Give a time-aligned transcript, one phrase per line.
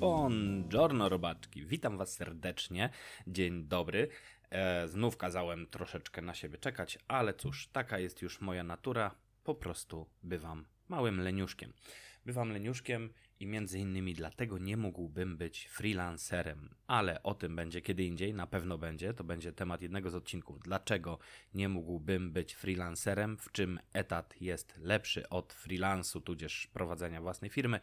[0.00, 2.90] Buongiorno robaczki, witam was serdecznie,
[3.26, 4.08] dzień dobry.
[4.50, 9.14] E, znów kazałem troszeczkę na siebie czekać, ale cóż, taka jest już moja natura,
[9.44, 11.72] po prostu bywam małym leniuszkiem.
[12.26, 18.04] Bywam leniuszkiem i między innymi dlatego nie mógłbym być freelancerem, ale o tym będzie kiedy
[18.04, 20.60] indziej, na pewno będzie, to będzie temat jednego z odcinków.
[20.60, 21.18] Dlaczego
[21.54, 27.80] nie mógłbym być freelancerem, w czym etat jest lepszy od freelansu, tudzież prowadzenia własnej firmy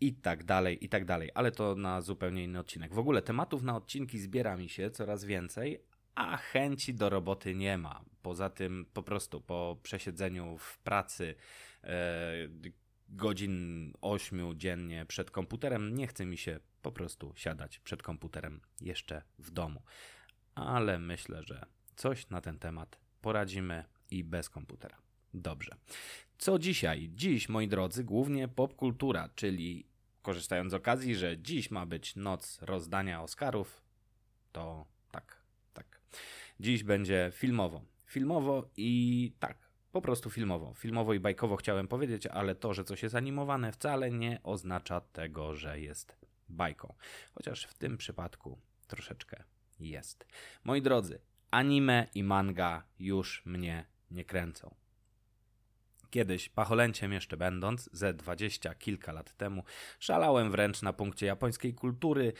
[0.00, 2.94] i tak dalej, i tak dalej, ale to na zupełnie inny odcinek.
[2.94, 7.78] W ogóle tematów na odcinki zbiera mi się coraz więcej, a chęci do roboty nie
[7.78, 8.04] ma.
[8.22, 11.34] Poza tym po prostu po przesiedzeniu w pracy
[11.84, 12.32] e,
[13.08, 19.22] godzin 8 dziennie przed komputerem nie chce mi się po prostu siadać przed komputerem jeszcze
[19.38, 19.82] w domu.
[20.54, 21.66] Ale myślę, że
[21.96, 25.05] coś na ten temat poradzimy i bez komputera.
[25.36, 25.76] Dobrze.
[26.38, 27.10] Co dzisiaj?
[27.14, 29.86] Dziś, moi drodzy, głównie popkultura, czyli
[30.22, 33.82] korzystając z okazji, że dziś ma być noc rozdania Oscarów,
[34.52, 35.36] to tak,
[35.72, 36.00] tak.
[36.60, 37.82] Dziś będzie filmowo.
[38.06, 39.58] Filmowo i tak,
[39.92, 40.74] po prostu filmowo.
[40.74, 45.54] Filmowo i bajkowo chciałem powiedzieć, ale to, że coś jest animowane, wcale nie oznacza tego,
[45.54, 46.16] że jest
[46.48, 46.94] bajką.
[47.34, 49.44] Chociaż w tym przypadku troszeczkę
[49.80, 50.26] jest.
[50.64, 51.20] Moi drodzy,
[51.50, 54.74] anime i manga już mnie nie kręcą.
[56.10, 59.64] Kiedyś, pacholęciem jeszcze będąc, ze dwadzieścia kilka lat temu,
[59.98, 62.32] szalałem wręcz na punkcie japońskiej kultury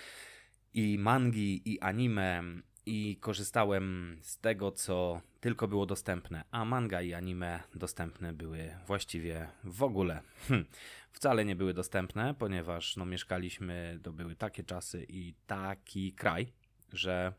[0.74, 2.42] i mangi, i anime,
[2.86, 9.48] i korzystałem z tego, co tylko było dostępne, a manga i anime dostępne były właściwie
[9.64, 10.22] w ogóle.
[10.48, 10.64] Hm,
[11.12, 16.52] wcale nie były dostępne, ponieważ no, mieszkaliśmy, to były takie czasy i taki kraj,
[16.92, 17.32] że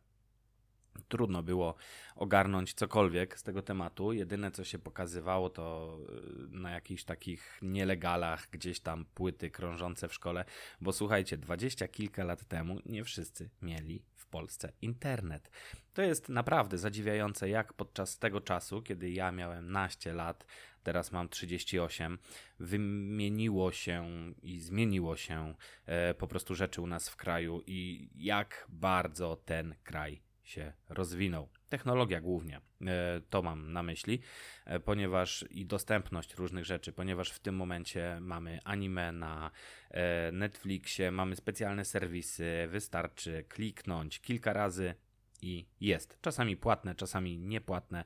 [1.07, 1.75] trudno było
[2.15, 4.13] ogarnąć cokolwiek z tego tematu.
[4.13, 5.97] Jedyne, co się pokazywało, to
[6.53, 10.45] y, na jakichś takich nielegalach gdzieś tam płyty krążące w szkole,
[10.81, 15.51] bo słuchajcie, dwadzieścia kilka lat temu nie wszyscy mieli w Polsce internet.
[15.93, 20.45] To jest naprawdę zadziwiające, jak podczas tego czasu, kiedy ja miałem naście lat,
[20.83, 22.17] teraz mam 38,
[22.59, 24.07] wymieniło się
[24.41, 29.75] i zmieniło się e, po prostu rzeczy u nas w kraju i jak bardzo ten
[29.83, 31.49] kraj się rozwinął.
[31.69, 34.19] Technologia głównie, e, to mam na myśli,
[34.65, 39.51] e, ponieważ i dostępność różnych rzeczy, ponieważ w tym momencie mamy anime na
[39.91, 44.95] e, Netflixie, mamy specjalne serwisy, wystarczy kliknąć kilka razy
[45.41, 46.17] i jest.
[46.21, 48.03] Czasami płatne, czasami niepłatne.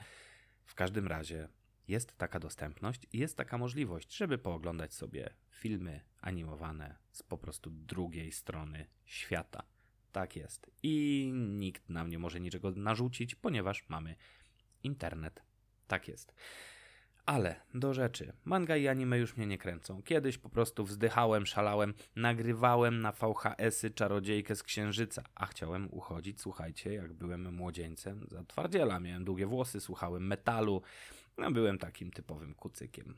[0.66, 1.48] W każdym razie
[1.88, 7.70] jest taka dostępność i jest taka możliwość, żeby pooglądać sobie filmy animowane z po prostu
[7.70, 9.64] drugiej strony świata.
[10.12, 10.72] Tak jest.
[10.84, 14.16] I nikt nam nie może niczego narzucić, ponieważ mamy
[14.84, 15.44] internet.
[15.88, 16.34] Tak jest.
[17.26, 18.34] Ale do rzeczy.
[18.46, 20.04] Manga i anime już mnie nie kręcą.
[20.04, 26.94] Kiedyś po prostu wzdychałem, szalałem, nagrywałem na VHS-y czarodziejkę z księżyca, a chciałem uchodzić, słuchajcie,
[26.94, 30.82] jak byłem młodzieńcem, za twardziela, miałem długie włosy, słuchałem metalu,
[31.38, 33.18] no byłem takim typowym kucykiem.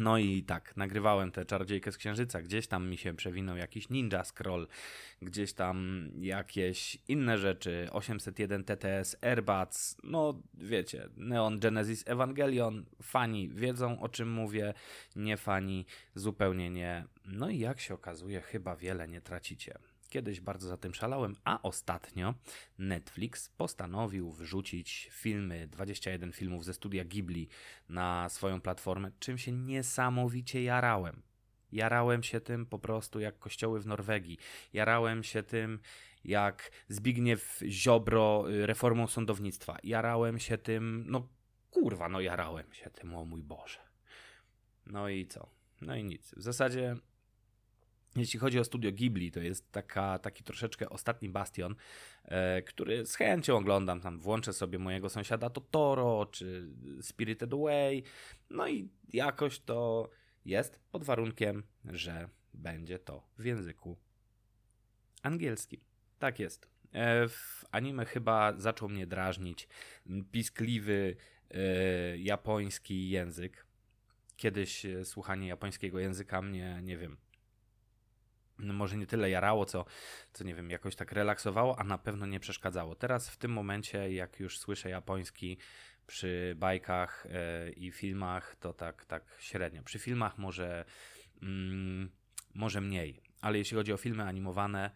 [0.00, 2.42] No i tak, nagrywałem tę czarodziejkę z księżyca.
[2.42, 4.68] Gdzieś tam mi się przewinął jakiś Ninja Scroll,
[5.22, 7.88] gdzieś tam jakieś inne rzeczy.
[7.92, 12.84] 801 TTS, Airbuds, no wiecie, Neon Genesis Evangelion.
[13.02, 14.74] Fani wiedzą o czym mówię,
[15.16, 17.04] nie fani zupełnie nie.
[17.24, 19.78] No i jak się okazuje, chyba wiele nie tracicie.
[20.10, 22.34] Kiedyś bardzo za tym szalałem, a ostatnio
[22.78, 27.48] Netflix postanowił wrzucić filmy, 21 filmów ze studia Ghibli
[27.88, 31.22] na swoją platformę, czym się niesamowicie jarałem.
[31.72, 34.38] Jarałem się tym po prostu jak kościoły w Norwegii.
[34.72, 35.80] Jarałem się tym
[36.24, 39.76] jak Zbigniew Ziobro y, reformą sądownictwa.
[39.82, 41.28] Jarałem się tym, no
[41.70, 43.80] kurwa, no jarałem się tym, o mój Boże.
[44.86, 45.50] No i co?
[45.80, 46.34] No i nic.
[46.34, 46.96] W zasadzie
[48.16, 51.74] jeśli chodzi o studio Ghibli, to jest taka, taki troszeczkę ostatni bastion,
[52.24, 54.00] e, który z chęcią oglądam.
[54.00, 56.68] Tam włączę sobie mojego sąsiada Totoro czy
[57.02, 58.02] Spirited Away.
[58.50, 60.10] No i jakoś to
[60.44, 63.96] jest pod warunkiem, że będzie to w języku
[65.22, 65.80] angielskim.
[66.18, 66.68] Tak jest.
[66.92, 69.68] E, w anime chyba zaczął mnie drażnić
[70.32, 71.16] piskliwy
[71.50, 73.66] e, japoński język.
[74.36, 77.16] Kiedyś słuchanie japońskiego języka mnie, nie wiem,
[78.62, 79.84] może nie tyle jarało, co,
[80.32, 82.94] co nie wiem, jakoś tak relaksowało, a na pewno nie przeszkadzało.
[82.94, 85.58] Teraz w tym momencie, jak już słyszę japoński
[86.06, 87.26] przy bajkach
[87.64, 89.82] yy, i filmach, to tak, tak średnio.
[89.82, 90.84] Przy filmach może,
[91.42, 92.10] mm,
[92.54, 94.90] może mniej, ale jeśli chodzi o filmy animowane,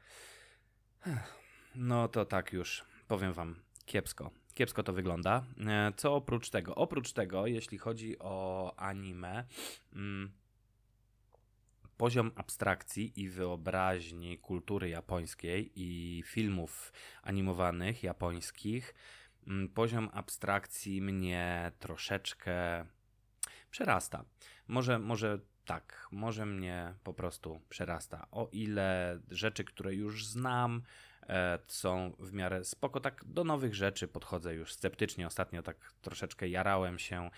[1.75, 3.57] no to tak już powiem Wam
[3.87, 4.31] kiepsko.
[4.55, 5.45] Kiepsko to wygląda.
[5.67, 6.75] E, co oprócz tego?
[6.75, 9.45] Oprócz tego, jeśli chodzi o anime,
[9.93, 10.33] mm,
[11.97, 16.93] poziom abstrakcji i wyobraźni kultury japońskiej i filmów
[17.23, 18.95] animowanych japońskich,
[19.47, 22.87] mm, poziom abstrakcji mnie troszeczkę
[23.71, 24.25] przerasta.
[24.69, 28.27] Może, może tak, może mnie po prostu przerasta.
[28.31, 30.83] O ile rzeczy, które już znam,
[31.67, 35.27] są w miarę spoko, tak do nowych rzeczy podchodzę już sceptycznie.
[35.27, 37.31] Ostatnio tak troszeczkę jarałem się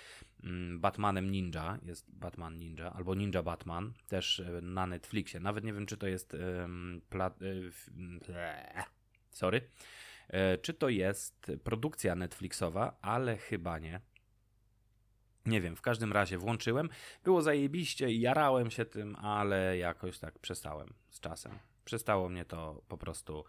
[0.45, 5.41] mm, Batmanem Ninja, jest Batman Ninja, albo Ninja Batman, też e, na Netflixie.
[5.41, 6.35] Nawet nie wiem, czy to jest.
[6.35, 6.69] E,
[9.31, 9.69] sorry.
[10.63, 14.01] Czy to jest produkcja Netflixowa, ale chyba nie.
[15.47, 16.89] Nie wiem, w każdym razie włączyłem.
[17.25, 21.59] Było zajebiście i jarałem się tym, ale jakoś tak przestałem z czasem.
[21.85, 23.45] Przestało mnie to po prostu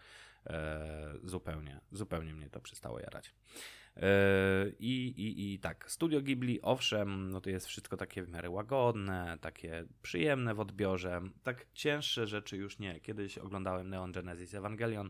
[0.49, 3.33] e, zupełnie, zupełnie mnie to przestało jarać.
[3.97, 8.49] E, i, i, I tak, Studio Ghibli, owszem, no to jest wszystko takie w miarę
[8.49, 11.21] łagodne, takie przyjemne w odbiorze.
[11.43, 12.99] Tak cięższe rzeczy już nie.
[12.99, 15.09] Kiedyś oglądałem Neon Genesis Evangelion,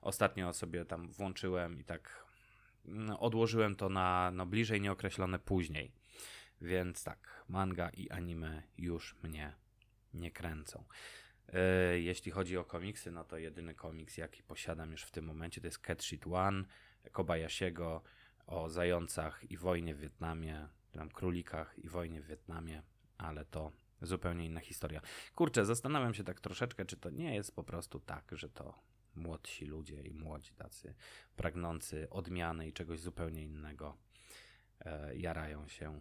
[0.00, 2.24] ostatnio sobie tam włączyłem i tak
[2.84, 5.92] no, odłożyłem to na no, bliżej nieokreślone później.
[6.60, 9.52] Więc tak, manga i anime już mnie
[10.14, 10.84] nie kręcą.
[11.52, 15.60] E, jeśli chodzi o komiksy, no to jedyny komiks, jaki posiadam już w tym momencie,
[15.60, 16.64] to jest Cat Sheet One
[17.12, 18.02] Kobayashiego
[18.46, 22.82] o zającach i wojnie w Wietnamie, tam królikach i wojnie w Wietnamie,
[23.18, 25.00] ale to zupełnie inna historia.
[25.34, 28.78] Kurczę, zastanawiam się tak troszeczkę, czy to nie jest po prostu tak, że to
[29.14, 30.94] młodsi ludzie i młodzi tacy
[31.36, 33.96] pragnący odmiany i czegoś zupełnie innego
[34.80, 36.00] e, jarają się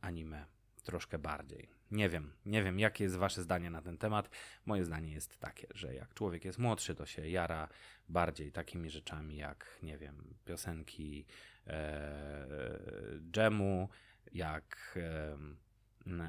[0.00, 0.46] anime
[0.82, 1.68] troszkę bardziej.
[1.90, 4.30] Nie wiem, nie wiem, jakie jest wasze zdanie na ten temat.
[4.66, 7.68] Moje zdanie jest takie, że jak człowiek jest młodszy, to się jara
[8.08, 11.26] bardziej takimi rzeczami jak, nie wiem, piosenki
[11.66, 12.48] e,
[13.30, 13.88] dżemu,
[14.32, 15.38] jak e,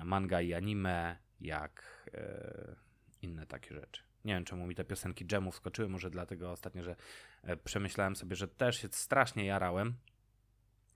[0.03, 2.75] manga i anime, jak e,
[3.21, 4.03] inne takie rzeczy.
[4.25, 6.95] Nie wiem, czemu mi te piosenki dżemu wskoczyły, może dlatego ostatnio, że
[7.43, 9.95] e, przemyślałem sobie, że też się strasznie jarałem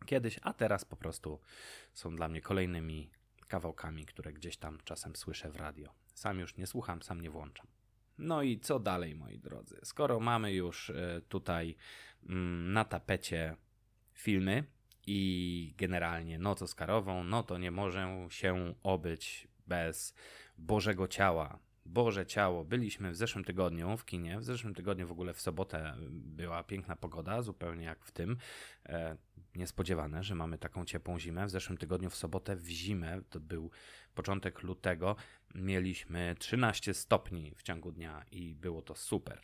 [0.05, 1.39] kiedyś, a teraz po prostu
[1.93, 3.09] są dla mnie kolejnymi
[3.53, 5.93] kawałkami, które gdzieś tam czasem słyszę w radio.
[6.13, 7.67] Sam już nie słucham, sam nie włączam.
[8.17, 9.79] No i co dalej, moi drodzy?
[9.83, 11.75] Skoro mamy już e, tutaj
[12.29, 13.55] mm, na tapecie
[14.13, 14.63] filmy
[15.07, 20.15] i generalnie noc Oscarową, no to nie może się obyć bez
[20.57, 22.65] Bożego Ciała, Boże Ciało.
[22.65, 24.39] Byliśmy w zeszłym tygodniu w kinie.
[24.39, 28.37] W zeszłym tygodniu w ogóle w sobotę była piękna pogoda, zupełnie jak w tym.
[28.85, 29.17] E,
[29.55, 31.45] niespodziewane, że mamy taką ciepłą zimę.
[31.45, 33.71] W zeszłym tygodniu w sobotę w zimę, to był
[34.15, 35.15] początek lutego,
[35.55, 39.41] mieliśmy 13 stopni w ciągu dnia i było to super.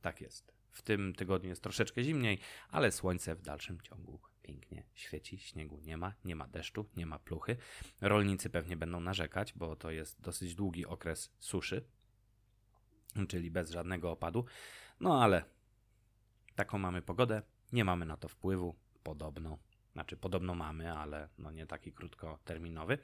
[0.00, 0.54] Tak jest.
[0.70, 2.38] W tym tygodniu jest troszeczkę zimniej,
[2.70, 7.18] ale słońce w dalszym ciągu pięknie świeci, śniegu nie ma, nie ma deszczu, nie ma
[7.18, 7.56] pluchy.
[8.00, 11.84] Rolnicy pewnie będą narzekać, bo to jest dosyć długi okres suszy,
[13.28, 14.44] czyli bez żadnego opadu.
[15.00, 15.44] No ale
[16.54, 17.42] taką mamy pogodę,
[17.72, 19.58] nie mamy na to wpływu, podobno.
[19.92, 22.98] Znaczy, podobno mamy, ale no nie taki krótkoterminowy.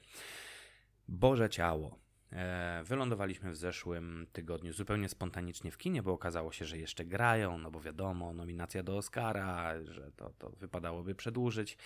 [1.09, 1.99] Boże ciało.
[2.33, 7.59] E, wylądowaliśmy w zeszłym tygodniu zupełnie spontanicznie w kinie, bo okazało się, że jeszcze grają,
[7.59, 11.77] no bo wiadomo, nominacja do Oscara, że to, to wypadałoby przedłużyć.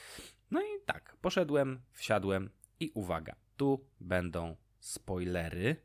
[0.50, 5.76] No i tak, poszedłem, wsiadłem i uwaga, tu będą spoilery,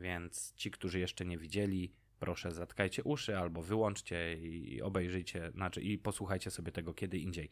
[0.00, 5.98] więc ci, którzy jeszcze nie widzieli, proszę zatkajcie uszy albo wyłączcie i obejrzyjcie, znaczy i
[5.98, 7.48] posłuchajcie sobie tego kiedy indziej.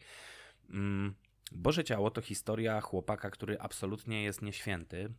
[0.69, 1.15] Mm,
[1.51, 5.13] Boże Ciało to historia chłopaka, który absolutnie jest nieświęty,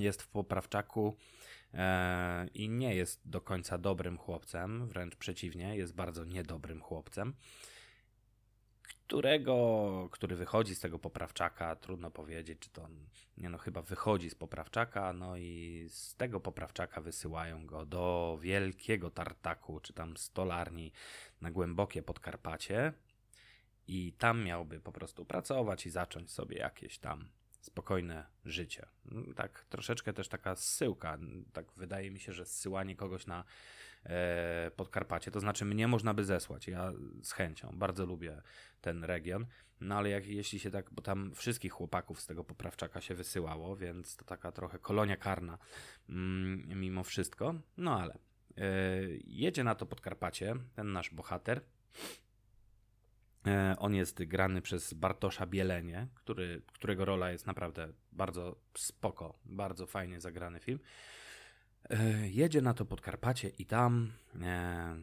[0.00, 1.16] jest w poprawczaku
[1.74, 7.34] e, i nie jest do końca dobrym chłopcem, wręcz przeciwnie, jest bardzo niedobrym chłopcem,
[9.08, 12.88] którego, który wychodzi z tego poprawczaka, trudno powiedzieć, czy to,
[13.36, 19.10] nie no, chyba wychodzi z poprawczaka, no i z tego poprawczaka wysyłają go do wielkiego
[19.10, 20.92] tartaku, czy tam stolarni
[21.40, 22.92] na głębokie Podkarpacie.
[23.86, 27.28] I tam miałby po prostu pracować i zacząć sobie jakieś tam
[27.60, 28.86] spokojne życie.
[29.12, 31.18] Mm, tak, troszeczkę też taka zsyłka.
[31.52, 33.44] Tak wydaje mi się, że zsyłanie kogoś na
[34.04, 36.68] e, Podkarpacie, to znaczy mnie można by zesłać.
[36.68, 38.42] Ja z chęcią bardzo lubię
[38.80, 39.46] ten region.
[39.80, 43.76] No ale jak, jeśli się tak, bo tam wszystkich chłopaków z tego poprawczaka się wysyłało,
[43.76, 45.58] więc to taka trochę kolonia karna
[46.08, 47.54] mm, mimo wszystko.
[47.76, 48.62] No ale e,
[49.24, 51.60] jedzie na to Podkarpacie ten nasz bohater
[53.78, 60.20] on jest grany przez Bartosza Bielenie, który, którego rola jest naprawdę bardzo spoko, bardzo fajnie
[60.20, 60.78] zagrany film.
[61.90, 64.12] E, jedzie na to Podkarpacie i tam
[64.42, 64.96] e,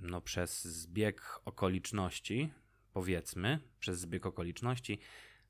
[0.00, 2.52] no, przez zbieg okoliczności,
[2.92, 4.98] powiedzmy, przez zbieg okoliczności,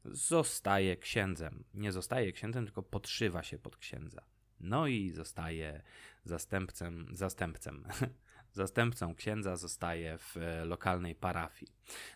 [0.05, 1.65] zostaje księdzem.
[1.75, 4.23] Nie zostaje księdzem, tylko podszywa się pod księdza.
[4.61, 5.83] No i zostaje
[6.25, 7.85] zastępcem, zastępcem,
[8.53, 11.73] zastępcą księdza zostaje w lokalnej parafii.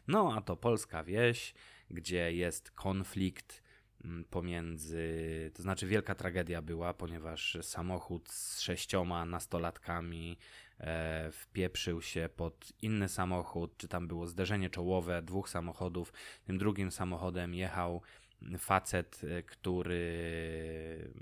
[0.09, 1.55] No a to polska wieś,
[1.91, 3.62] gdzie jest konflikt
[4.05, 10.39] mm, pomiędzy, to znaczy wielka tragedia była, ponieważ samochód z sześcioma nastolatkami
[10.79, 16.12] e, wpieprzył się pod inny samochód, czy tam było zderzenie czołowe dwóch samochodów.
[16.45, 18.03] Tym drugim samochodem jechał
[18.59, 21.13] facet, e, który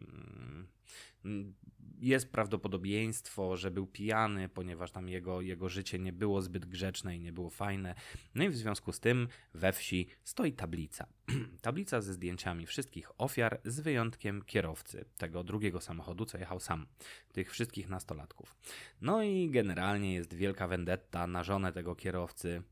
[1.24, 1.54] mm,
[2.00, 7.20] jest prawdopodobieństwo, że był pijany, ponieważ tam jego, jego życie nie było zbyt grzeczne i
[7.20, 7.94] nie było fajne.
[8.34, 11.06] No i w związku z tym we wsi stoi tablica.
[11.62, 16.86] tablica ze zdjęciami wszystkich ofiar, z wyjątkiem kierowcy tego drugiego samochodu, co jechał sam,
[17.32, 18.56] tych wszystkich nastolatków.
[19.00, 22.62] No i generalnie jest wielka vendetta na żonę tego kierowcy.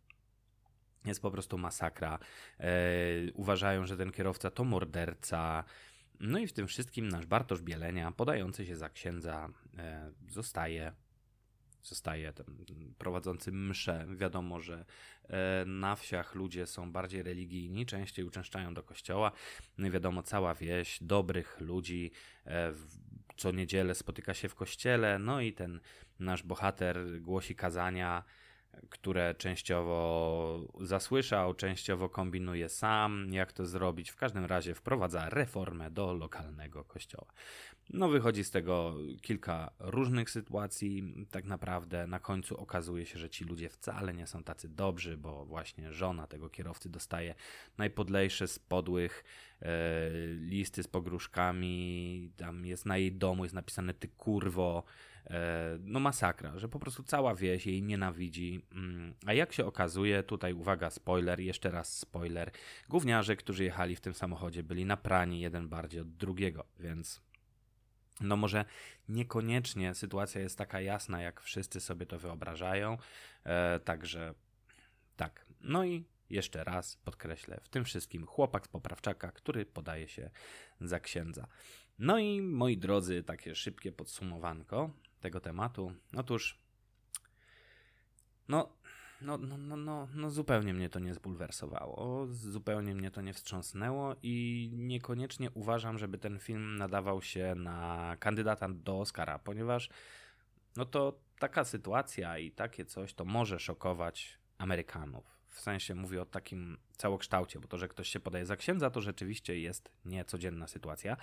[1.05, 2.19] Jest po prostu masakra.
[2.61, 2.69] E,
[3.35, 5.65] uważają, że ten kierowca to morderca.
[6.21, 10.93] No i w tym wszystkim nasz Bartosz Bielenia, podający się za księdza, e, zostaje
[11.83, 12.47] zostaje ten
[12.99, 14.07] prowadzący mszę.
[14.17, 14.85] Wiadomo, że
[15.29, 19.33] e, na wsiach ludzie są bardziej religijni, częściej uczęszczają do kościoła.
[19.79, 22.11] No wiadomo, cała wieś dobrych ludzi
[23.39, 25.19] co niedzielę spotyka się w kościele.
[25.19, 25.81] No i ten
[26.19, 28.25] nasz bohater głosi kazania
[28.91, 34.11] które częściowo zasłyszał, częściowo kombinuje sam, jak to zrobić.
[34.11, 37.27] W każdym razie wprowadza reformę do lokalnego kościoła.
[37.91, 41.15] No, wychodzi z tego kilka różnych sytuacji.
[41.31, 45.45] Tak naprawdę na końcu okazuje się, że ci ludzie wcale nie są tacy dobrzy, bo
[45.45, 47.35] właśnie żona tego kierowcy dostaje
[47.79, 49.25] najpodlejsze z podłych
[49.63, 49.69] e,
[50.35, 52.31] listy z pogróżkami.
[52.37, 54.85] Tam jest na jej domu, jest napisane ty kurwo.
[55.31, 58.63] E, no masakra, że po prostu cała wieś jej nienawidzi.
[58.73, 62.51] Mm, a jak się okazuje, tutaj uwaga, spoiler, jeszcze raz spoiler.
[62.89, 67.21] Gówniarze, którzy jechali w tym samochodzie, byli naprani jeden bardziej od drugiego, więc
[68.21, 68.65] no może
[69.09, 72.99] niekoniecznie sytuacja jest taka jasna, jak wszyscy sobie to wyobrażają.
[73.45, 74.35] E, także
[75.17, 75.47] tak.
[75.61, 80.31] No i jeszcze raz podkreślę, w tym wszystkim chłopak z poprawczaka, który podaje się
[80.81, 81.47] za księdza.
[81.99, 85.93] No i moi drodzy, takie szybkie podsumowanko tego tematu.
[86.17, 86.59] Otóż,
[88.49, 88.69] no,
[89.21, 94.17] no, no, no, no, no zupełnie mnie to nie zbulwersowało, zupełnie mnie to nie wstrząsnęło
[94.23, 99.89] i niekoniecznie uważam, żeby ten film nadawał się na kandydata do Oscara, ponieważ
[100.77, 105.39] no to taka sytuacja i takie coś to może szokować Amerykanów.
[105.47, 109.01] W sensie mówię o takim całokształcie, bo to, że ktoś się podaje za księdza, to
[109.01, 111.17] rzeczywiście jest niecodzienna sytuacja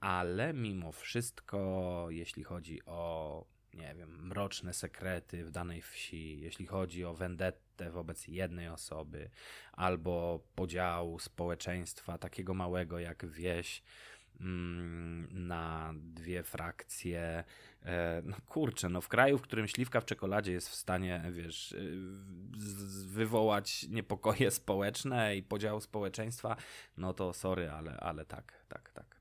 [0.00, 7.04] ale mimo wszystko, jeśli chodzi o, nie wiem, mroczne sekrety w danej wsi, jeśli chodzi
[7.04, 9.30] o vendettę wobec jednej osoby,
[9.72, 13.82] albo podział społeczeństwa takiego małego jak wieś,
[14.40, 17.44] mm, na dwie frakcje.
[17.82, 21.72] E, no kurczę, no w kraju, w którym śliwka w czekoladzie jest w stanie, wiesz,
[21.72, 21.96] y,
[23.06, 26.56] wywołać niepokoje społeczne i podział społeczeństwa,
[26.96, 29.20] no to sorry, ale, ale tak, tak, tak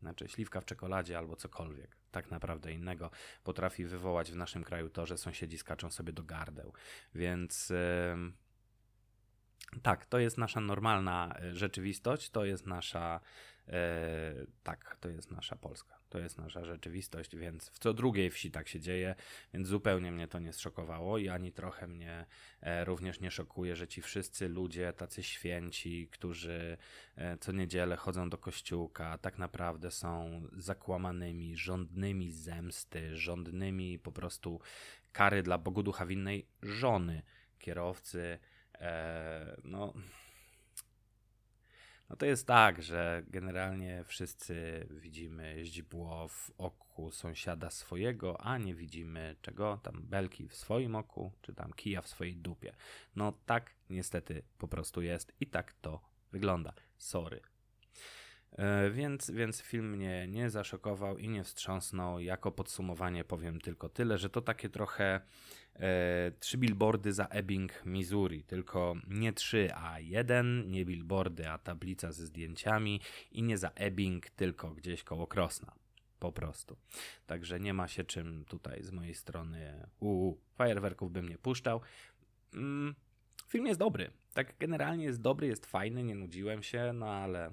[0.00, 3.10] znaczy śliwka w czekoladzie albo cokolwiek, tak naprawdę innego,
[3.44, 6.72] potrafi wywołać w naszym kraju to, że sąsiedzi skaczą sobie do gardeł.
[7.14, 7.72] Więc
[9.82, 13.20] tak, to jest nasza normalna e, rzeczywistość, to jest nasza,
[13.66, 13.72] yy,
[14.62, 15.99] tak, to jest nasza Polska.
[16.10, 19.14] To jest nasza rzeczywistość, więc w co drugiej wsi tak się dzieje,
[19.54, 22.26] więc zupełnie mnie to nie zszokowało i ani trochę mnie
[22.60, 26.76] e, również nie szokuje, że ci wszyscy ludzie, tacy święci, którzy
[27.16, 34.60] e, co niedzielę chodzą do kościółka, tak naprawdę są zakłamanymi, żądnymi zemsty, żądnymi po prostu
[35.12, 37.22] kary dla Bogu Ducha winnej żony
[37.58, 38.38] kierowcy.
[38.74, 39.94] E, no
[42.10, 48.74] no to jest tak, że generalnie wszyscy widzimy źdźbło w oku sąsiada swojego, a nie
[48.74, 52.74] widzimy czego tam belki w swoim oku, czy tam kija w swojej dupie.
[53.16, 56.00] No tak niestety po prostu jest i tak to
[56.32, 56.72] wygląda.
[56.98, 57.40] Sorry.
[58.52, 62.20] E, więc, więc film mnie nie zaszokował i nie wstrząsnął.
[62.20, 65.20] Jako podsumowanie powiem tylko tyle, że to takie trochę
[65.74, 68.44] e, trzy billboardy za Ebbing, Missouri.
[68.44, 73.00] Tylko nie trzy, a jeden, nie billboardy, a tablica ze zdjęciami
[73.32, 75.72] i nie za Ebbing, tylko gdzieś koło Krosna.
[76.18, 76.76] Po prostu.
[77.26, 79.88] Także nie ma się czym tutaj z mojej strony.
[80.00, 81.80] Uuu, fajerwerków bym nie puszczał.
[82.54, 82.94] Mm,
[83.48, 84.10] film jest dobry.
[84.34, 87.50] Tak generalnie jest dobry, jest fajny, nie nudziłem się, no ale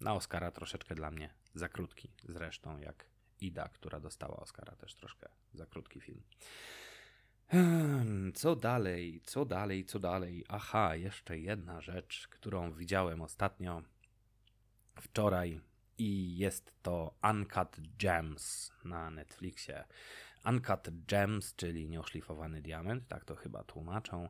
[0.00, 2.10] na Oscara troszeczkę dla mnie za krótki.
[2.28, 3.06] Zresztą jak
[3.40, 6.22] Ida, która dostała Oscara, też troszkę za krótki film.
[7.48, 10.44] Hmm, co dalej, co dalej, co dalej?
[10.48, 13.82] Aha, jeszcze jedna rzecz, którą widziałem ostatnio.
[15.00, 15.60] Wczoraj
[15.98, 19.84] i jest to Uncut Gems na Netflixie.
[20.44, 24.28] Uncut Gems, czyli nieoszlifowany diament, tak to chyba tłumaczą.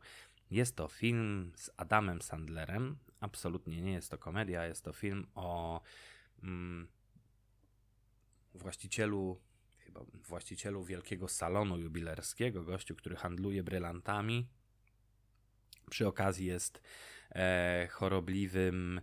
[0.51, 2.97] Jest to film z Adamem Sandlerem.
[3.27, 5.81] Absolutnie nie jest to komedia, jest to film o
[6.43, 6.89] mm,
[8.55, 9.41] właścicielu
[9.79, 14.47] chyba właścicielu wielkiego salonu jubilerskiego, gościu, który handluje brylantami.
[15.91, 16.83] Przy okazji jest
[17.35, 19.01] e, chorobliwym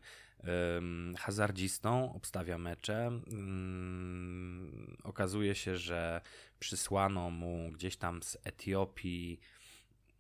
[1.18, 3.08] hazardzistą, obstawia mecze.
[3.08, 6.22] Mm, okazuje się, że
[6.60, 9.40] przysłano mu gdzieś tam z Etiopii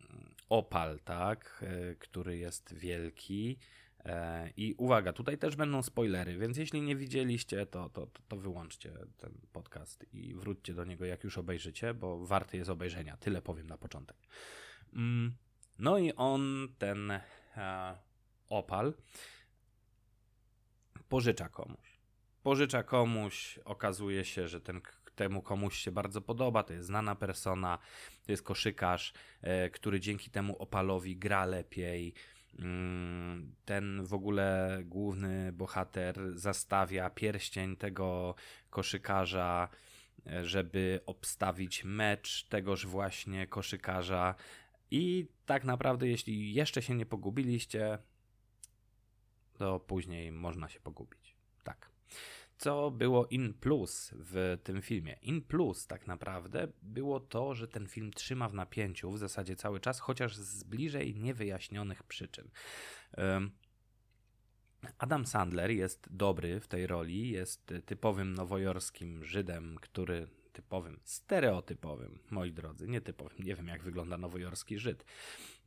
[0.02, 3.58] mm, opal, tak, e, który jest wielki.
[4.06, 8.94] E, I uwaga, tutaj też będą spoilery, więc jeśli nie widzieliście, to, to, to wyłączcie
[9.18, 13.18] ten podcast i wróćcie do niego, jak już obejrzycie, bo warty jest obejrzenia.
[13.18, 14.18] Tyle powiem na początek.
[14.94, 15.34] Mm,
[15.80, 17.98] no i on ten e,
[18.50, 18.94] opal
[21.10, 22.00] pożycza komuś.
[22.44, 24.82] Pożycza komuś, okazuje się, że ten,
[25.16, 27.78] temu komuś się bardzo podoba, to jest znana persona,
[28.26, 32.14] to jest koszykarz, e, który dzięki temu opalowi gra lepiej.
[32.60, 38.36] Mm, ten w ogóle główny bohater zastawia pierścień tego
[38.70, 39.70] koszykarza,
[40.28, 44.36] e, żeby obstawić mecz tegoż właśnie koszykarza.
[44.92, 47.98] I tak naprawdę, jeśli jeszcze się nie pogubiliście,
[49.54, 51.36] to później można się pogubić.
[51.64, 51.90] Tak.
[52.58, 55.18] Co było in plus w tym filmie?
[55.22, 59.80] In plus tak naprawdę było to, że ten film trzyma w napięciu w zasadzie cały
[59.80, 62.50] czas, chociaż z bliżej niewyjaśnionych przyczyn.
[64.98, 72.52] Adam Sandler jest dobry w tej roli, jest typowym nowojorskim Żydem, który typowym, stereotypowym, moi
[72.52, 73.38] drodzy, nietypowym.
[73.44, 75.06] Nie wiem, jak wygląda nowojorski Żyd,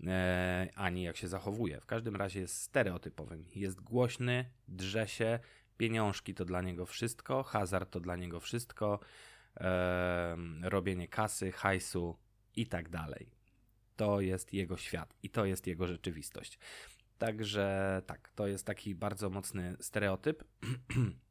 [0.07, 1.81] e, ani jak się zachowuje.
[1.81, 3.45] W każdym razie jest stereotypowym.
[3.55, 5.38] Jest głośny, drze się,
[5.76, 9.00] pieniążki to dla niego wszystko, hazard to dla niego wszystko,
[9.56, 12.16] e, robienie kasy, hajsu
[12.56, 13.30] i tak dalej.
[13.96, 16.58] To jest jego świat i to jest jego rzeczywistość.
[17.18, 20.44] Także tak, to jest taki bardzo mocny stereotyp.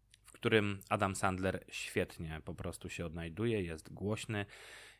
[0.45, 4.45] którym Adam Sandler świetnie po prostu się odnajduje, jest głośny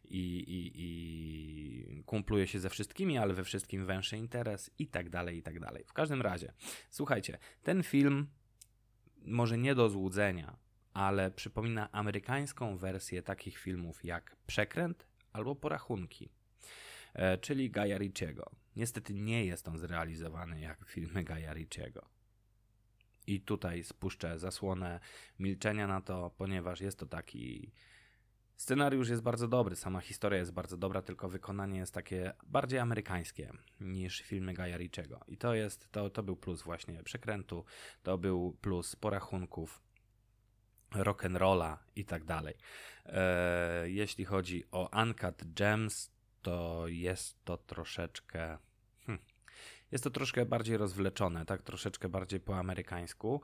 [0.04, 5.38] i, i, i kumpluje się ze wszystkimi, ale we wszystkim węższy interes i tak dalej,
[5.38, 5.84] i tak dalej.
[5.84, 6.54] W każdym razie,
[6.90, 8.28] słuchajcie, ten film
[9.28, 10.58] może nie do złudzenia,
[10.94, 16.30] ale przypomina amerykańską wersję takich filmów jak Przekręt albo Porachunki,
[17.14, 18.52] e, czyli Gaja Ricciego.
[18.76, 22.10] Niestety nie jest on zrealizowany jak filmy Gaja Ricciego.
[23.28, 25.00] I tutaj spuszczę zasłonę
[25.40, 27.72] milczenia na to, ponieważ jest to taki.
[28.58, 33.52] Scenariusz jest bardzo dobry, sama historia jest bardzo dobra, tylko wykonanie jest takie bardziej amerykańskie
[33.80, 35.20] niż filmy Gaja Ricciego.
[35.28, 37.66] I to jest, to, to był plus właśnie przekrętu,
[38.04, 39.82] to był plus porachunków,
[40.92, 42.54] rock'n'rolla i tak dalej.
[43.06, 48.58] E, jeśli chodzi o Uncut Gems, to jest to troszeczkę
[49.92, 53.42] jest to troszkę bardziej rozwleczone, tak troszeczkę bardziej po amerykańsku.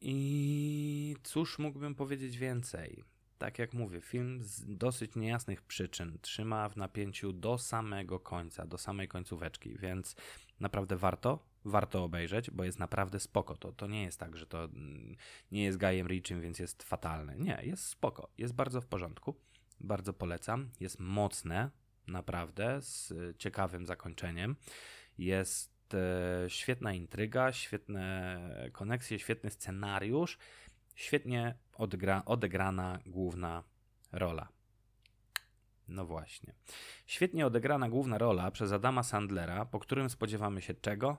[0.00, 3.04] I cóż mógłbym powiedzieć więcej?
[3.40, 8.78] Tak jak mówię, film z dosyć niejasnych przyczyn trzyma w napięciu do samego końca, do
[8.78, 10.16] samej końcóweczki, więc
[10.60, 13.56] naprawdę warto, warto obejrzeć, bo jest naprawdę spoko.
[13.56, 15.16] To, to nie jest tak, że to mm,
[15.52, 17.36] nie jest Gajem Richim, więc jest fatalne.
[17.36, 19.34] Nie, jest spoko, jest bardzo w porządku,
[19.80, 21.70] bardzo polecam, jest mocne,
[22.06, 24.56] naprawdę, z ciekawym zakończeniem.
[25.18, 30.38] Jest e, świetna intryga, świetne koneksje, świetny scenariusz,
[31.00, 33.64] świetnie odgra odegrana główna
[34.12, 34.48] rola.
[35.88, 36.54] No właśnie.
[37.06, 41.16] Świetnie odegrana główna rola przez Adama Sandlera, po którym spodziewamy się czego?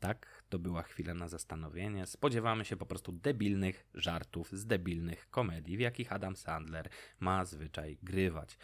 [0.00, 2.06] Tak, to była chwila na zastanowienie.
[2.06, 6.88] Spodziewamy się po prostu debilnych żartów z debilnych komedii, w jakich Adam Sandler
[7.20, 8.58] ma zwyczaj grywać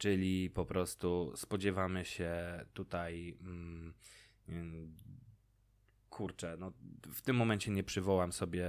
[0.00, 2.32] czyli po prostu spodziewamy się
[2.74, 3.38] tutaj.
[3.40, 3.94] Mm,
[6.10, 6.72] kurczę, no
[7.14, 8.66] w tym momencie nie przywołam sobie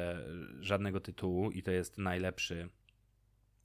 [0.60, 2.69] żadnego tytułu i to jest najlepszy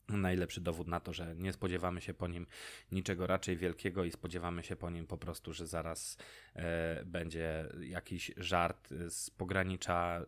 [0.09, 2.47] najlepszy dowód na to, że nie spodziewamy się po nim
[2.91, 6.17] niczego raczej wielkiego i spodziewamy się po nim po prostu, że zaraz
[6.55, 10.25] e, będzie jakiś żart z pogranicza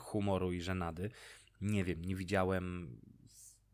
[0.00, 1.10] humoru i żenady.
[1.60, 2.96] Nie wiem, nie widziałem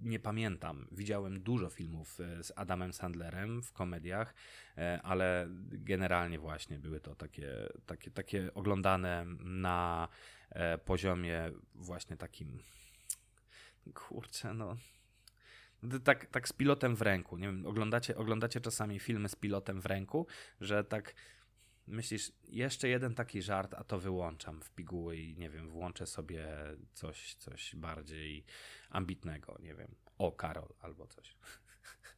[0.01, 0.87] nie pamiętam.
[0.93, 4.35] Widziałem dużo filmów e, z Adamem Sandlerem w komediach,
[4.77, 10.09] e, ale generalnie właśnie były to takie, takie, takie oglądane na
[10.51, 12.59] e, poziomie właśnie takim
[13.95, 14.77] kurczę, no
[16.05, 17.37] tak, tak z pilotem w ręku.
[17.39, 20.27] Nie wiem, oglądacie, oglądacie czasami filmy z pilotem w ręku,
[20.61, 21.15] że tak
[21.89, 26.47] myślisz, jeszcze jeden taki żart, a to wyłączam w piguły i nie wiem, włączę sobie
[26.95, 28.45] coś, coś bardziej
[28.91, 31.37] ambitnego, nie wiem, o Karol albo coś.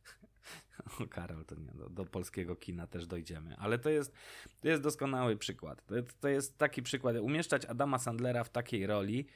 [1.00, 4.12] o Karol, to nie, do, do, polskiego kina też dojdziemy, ale to jest,
[4.60, 5.86] to jest doskonały przykład.
[5.86, 9.26] To, to jest taki przykład, umieszczać Adama Sandlera w takiej roli,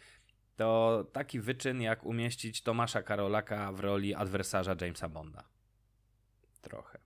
[0.57, 5.45] to taki wyczyn jak umieścić Tomasza Karolaka w roli adwersarza Jamesa Bonda.
[6.61, 7.04] Trochę.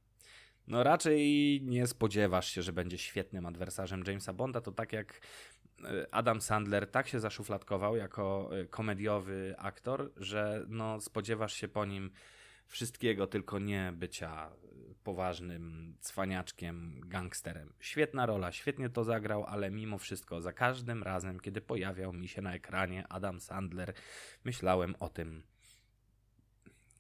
[0.69, 4.61] No raczej nie spodziewasz się, że będzie świetnym adwersarzem Jamesa Bonda.
[4.61, 5.21] To tak jak
[5.85, 11.85] e, Adam Sandler tak się zaszufladkował jako e, komediowy aktor, że no spodziewasz się po
[11.85, 12.11] nim
[12.67, 14.51] wszystkiego, tylko nie bycia
[15.05, 17.73] poważnym cwaniaczkiem, gangsterem.
[17.81, 22.43] Świetna rola, świetnie to zagrał, ale mimo wszystko za każdym razem, kiedy pojawiał mi się
[22.43, 23.93] na ekranie Adam Sandler,
[24.45, 25.43] myślałem o tym,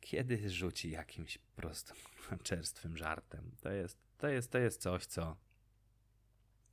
[0.09, 1.97] kiedy rzuci jakimś prostym,
[2.43, 3.51] czerstwym żartem.
[3.61, 5.37] To jest, to jest, to jest coś, co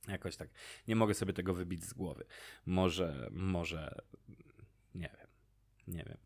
[0.08, 0.48] jakoś tak
[0.88, 2.24] nie mogę sobie tego wybić z głowy.
[2.66, 3.94] Może, może,
[4.94, 5.28] nie wiem,
[5.88, 6.16] nie wiem.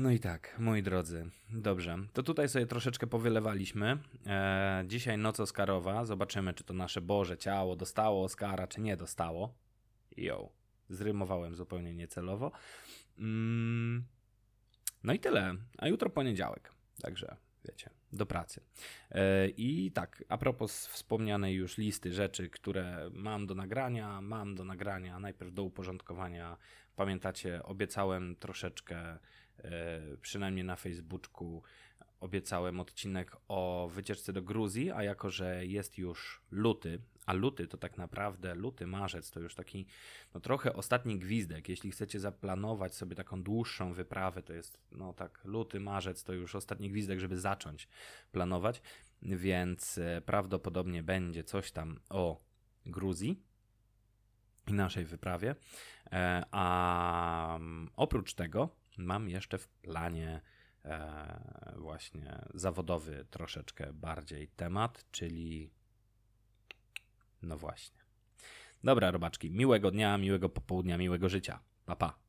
[0.00, 1.98] No i tak, moi drodzy, dobrze.
[2.12, 3.98] To tutaj sobie troszeczkę powylewaliśmy.
[4.26, 6.04] E, dzisiaj noc Oscarowa.
[6.04, 9.54] Zobaczymy, czy to nasze Boże ciało dostało Oscara, czy nie dostało.
[10.16, 10.50] Jo,
[10.88, 12.52] zrymowałem zupełnie niecelowo.
[13.18, 14.04] Mm,
[15.06, 15.54] no i tyle.
[15.78, 16.72] A jutro poniedziałek.
[17.02, 18.60] Także wiecie, do pracy.
[19.10, 24.64] E, I tak, a propos wspomnianej już listy rzeczy, które mam do nagrania, mam do
[24.64, 26.56] nagrania, najpierw do uporządkowania.
[26.96, 29.18] Pamiętacie, obiecałem troszeczkę, e,
[30.20, 31.62] przynajmniej na Facebooku,
[32.20, 37.76] obiecałem odcinek o wycieczce do Gruzji, a jako, że jest już luty, a luty to
[37.76, 39.86] tak naprawdę, luty, marzec to już taki
[40.34, 41.68] no trochę ostatni gwizdek.
[41.68, 46.54] Jeśli chcecie zaplanować sobie taką dłuższą wyprawę, to jest no tak luty, marzec to już
[46.54, 47.88] ostatni gwizdek, żeby zacząć
[48.32, 48.82] planować,
[49.22, 52.40] więc e, prawdopodobnie będzie coś tam o
[52.86, 53.42] Gruzji
[54.66, 55.54] i naszej wyprawie.
[56.12, 60.40] E, a mm, oprócz tego mam jeszcze w planie
[60.84, 65.75] e, właśnie zawodowy troszeczkę bardziej temat, czyli
[67.42, 68.00] no właśnie.
[68.84, 71.60] Dobra, robaczki, miłego dnia, miłego popołudnia, miłego życia.
[71.86, 72.25] Pa, pa.